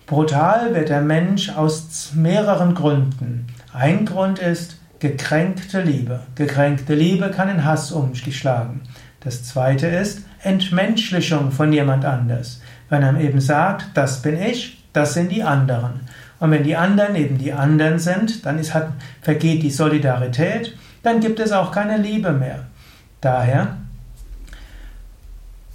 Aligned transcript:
Brutal 0.09 0.73
wird 0.73 0.89
der 0.89 1.01
Mensch 1.01 1.49
aus 1.49 2.13
mehreren 2.15 2.73
Gründen. 2.73 3.45
Ein 3.71 4.07
Grund 4.07 4.39
ist 4.39 4.79
gekränkte 4.97 5.83
Liebe. 5.83 6.21
Gekränkte 6.33 6.95
Liebe 6.95 7.29
kann 7.29 7.47
in 7.47 7.63
Hass 7.63 7.91
umschlagen. 7.91 8.81
Das 9.19 9.43
zweite 9.43 9.85
ist 9.85 10.23
Entmenschlichung 10.41 11.51
von 11.51 11.71
jemand 11.71 12.05
anders. 12.05 12.59
Wenn 12.89 13.03
er 13.03 13.19
eben 13.19 13.39
sagt, 13.39 13.85
das 13.93 14.23
bin 14.23 14.41
ich, 14.41 14.83
das 14.93 15.13
sind 15.13 15.31
die 15.31 15.43
anderen. 15.43 15.99
Und 16.39 16.49
wenn 16.49 16.63
die 16.63 16.75
anderen 16.75 17.15
eben 17.15 17.37
die 17.37 17.53
anderen 17.53 17.99
sind, 17.99 18.47
dann 18.47 18.57
ist, 18.57 18.73
hat, 18.73 18.87
vergeht 19.21 19.61
die 19.61 19.69
Solidarität, 19.69 20.75
dann 21.03 21.19
gibt 21.19 21.39
es 21.39 21.51
auch 21.51 21.71
keine 21.71 21.97
Liebe 21.97 22.31
mehr. 22.31 22.65
Daher, 23.21 23.77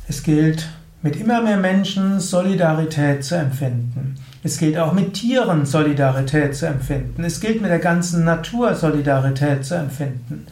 es 0.08 0.24
gilt 0.24 0.66
mit 1.04 1.16
immer 1.16 1.42
mehr 1.42 1.58
Menschen 1.58 2.18
Solidarität 2.18 3.22
zu 3.24 3.36
empfinden. 3.36 4.14
Es 4.42 4.56
gilt 4.56 4.78
auch 4.78 4.94
mit 4.94 5.12
Tieren 5.12 5.66
Solidarität 5.66 6.56
zu 6.56 6.66
empfinden. 6.66 7.24
Es 7.24 7.40
gilt 7.40 7.60
mit 7.60 7.70
der 7.70 7.78
ganzen 7.78 8.24
Natur 8.24 8.74
Solidarität 8.74 9.66
zu 9.66 9.74
empfinden. 9.74 10.46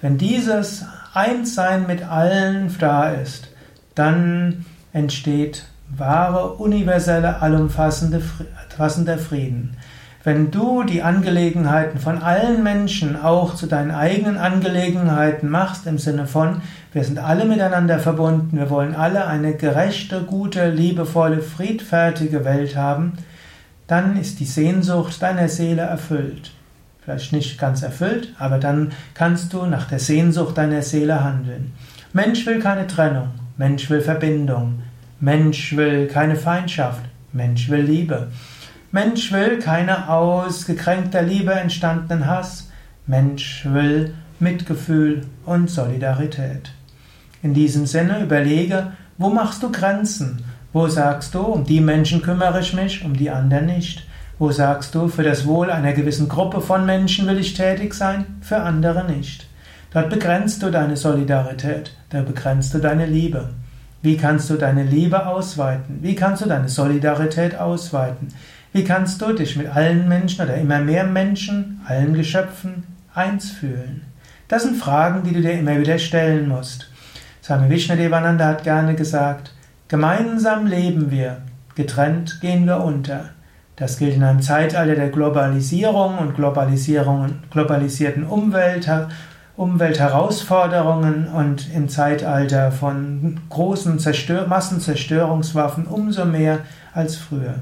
Wenn 0.00 0.16
dieses 0.16 0.84
Einssein 1.12 1.88
mit 1.88 2.04
allen 2.04 2.72
da 2.78 3.10
ist, 3.10 3.48
dann 3.96 4.64
entsteht 4.92 5.64
wahre, 5.88 6.52
universelle, 6.52 7.42
allumfassende 7.42 8.20
Frieden. 9.18 9.76
Wenn 10.26 10.50
du 10.50 10.82
die 10.82 11.04
Angelegenheiten 11.04 12.00
von 12.00 12.20
allen 12.20 12.64
Menschen 12.64 13.14
auch 13.14 13.54
zu 13.54 13.68
deinen 13.68 13.92
eigenen 13.92 14.38
Angelegenheiten 14.38 15.48
machst, 15.48 15.86
im 15.86 15.98
Sinne 15.98 16.26
von, 16.26 16.62
wir 16.92 17.04
sind 17.04 17.20
alle 17.20 17.44
miteinander 17.44 18.00
verbunden, 18.00 18.58
wir 18.58 18.68
wollen 18.68 18.96
alle 18.96 19.28
eine 19.28 19.54
gerechte, 19.54 20.22
gute, 20.22 20.68
liebevolle, 20.70 21.42
friedfertige 21.42 22.44
Welt 22.44 22.74
haben, 22.74 23.12
dann 23.86 24.16
ist 24.16 24.40
die 24.40 24.46
Sehnsucht 24.46 25.22
deiner 25.22 25.46
Seele 25.46 25.82
erfüllt. 25.82 26.50
Vielleicht 27.04 27.32
nicht 27.32 27.56
ganz 27.56 27.82
erfüllt, 27.82 28.34
aber 28.36 28.58
dann 28.58 28.90
kannst 29.14 29.52
du 29.52 29.64
nach 29.66 29.86
der 29.86 30.00
Sehnsucht 30.00 30.58
deiner 30.58 30.82
Seele 30.82 31.22
handeln. 31.22 31.72
Mensch 32.12 32.44
will 32.46 32.58
keine 32.58 32.88
Trennung, 32.88 33.28
Mensch 33.58 33.88
will 33.90 34.00
Verbindung, 34.00 34.82
Mensch 35.20 35.76
will 35.76 36.08
keine 36.08 36.34
Feindschaft, 36.34 37.02
Mensch 37.32 37.70
will 37.70 37.82
Liebe. 37.82 38.26
Mensch 38.92 39.32
will 39.32 39.58
keine 39.58 40.08
aus 40.08 40.64
gekränkter 40.64 41.22
Liebe 41.22 41.52
entstandenen 41.52 42.26
Hass. 42.26 42.70
Mensch 43.06 43.66
will 43.68 44.14
Mitgefühl 44.38 45.26
und 45.44 45.68
Solidarität. 45.68 46.70
In 47.42 47.52
diesem 47.52 47.86
Sinne 47.86 48.22
überlege, 48.22 48.92
wo 49.18 49.28
machst 49.28 49.62
du 49.62 49.72
Grenzen? 49.72 50.44
Wo 50.72 50.88
sagst 50.88 51.34
du, 51.34 51.40
um 51.40 51.64
die 51.64 51.80
Menschen 51.80 52.22
kümmere 52.22 52.60
ich 52.60 52.74
mich, 52.74 53.04
um 53.04 53.16
die 53.16 53.30
anderen 53.30 53.66
nicht? 53.66 54.06
Wo 54.38 54.52
sagst 54.52 54.94
du, 54.94 55.08
für 55.08 55.22
das 55.22 55.46
Wohl 55.46 55.70
einer 55.70 55.92
gewissen 55.92 56.28
Gruppe 56.28 56.60
von 56.60 56.86
Menschen 56.86 57.26
will 57.26 57.38
ich 57.38 57.54
tätig 57.54 57.94
sein, 57.94 58.26
für 58.40 58.58
andere 58.58 59.04
nicht? 59.04 59.46
Dort 59.92 60.10
begrenzt 60.10 60.62
du 60.62 60.70
deine 60.70 60.96
Solidarität, 60.96 61.96
da 62.10 62.22
begrenzt 62.22 62.74
du 62.74 62.78
deine 62.78 63.06
Liebe. 63.06 63.50
Wie 64.02 64.16
kannst 64.16 64.50
du 64.50 64.54
deine 64.54 64.84
Liebe 64.84 65.26
ausweiten? 65.26 65.98
Wie 66.02 66.14
kannst 66.14 66.44
du 66.44 66.48
deine 66.48 66.68
Solidarität 66.68 67.58
ausweiten? 67.58 68.28
Wie 68.76 68.84
kannst 68.84 69.22
du 69.22 69.32
dich 69.32 69.56
mit 69.56 69.74
allen 69.74 70.06
Menschen 70.06 70.44
oder 70.44 70.54
immer 70.58 70.80
mehr 70.80 71.04
Menschen, 71.04 71.80
allen 71.86 72.12
Geschöpfen 72.12 72.84
eins 73.14 73.50
fühlen? 73.50 74.02
Das 74.48 74.64
sind 74.64 74.76
Fragen, 74.76 75.22
die 75.22 75.32
du 75.32 75.40
dir 75.40 75.52
immer 75.52 75.78
wieder 75.78 75.98
stellen 75.98 76.46
musst. 76.46 76.90
Swami 77.42 77.70
Vishnadevananda 77.70 78.44
hat 78.44 78.64
gerne 78.64 78.94
gesagt, 78.94 79.54
gemeinsam 79.88 80.66
leben 80.66 81.10
wir, 81.10 81.38
getrennt 81.74 82.42
gehen 82.42 82.66
wir 82.66 82.82
unter. 82.82 83.30
Das 83.76 83.96
gilt 83.96 84.16
in 84.16 84.22
einem 84.22 84.42
Zeitalter 84.42 84.94
der 84.94 85.08
Globalisierung 85.08 86.18
und 86.18 86.34
Globalisierung, 86.34 87.38
globalisierten 87.50 88.24
Umwelt, 88.24 88.90
Umweltherausforderungen 89.56 91.28
und 91.28 91.72
im 91.74 91.88
Zeitalter 91.88 92.70
von 92.72 93.40
großen 93.48 93.98
Zerstör 93.98 94.46
Massenzerstörungswaffen 94.46 95.86
umso 95.86 96.26
mehr 96.26 96.58
als 96.92 97.16
früher. 97.16 97.54